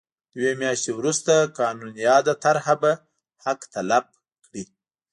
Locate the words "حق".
3.43-3.61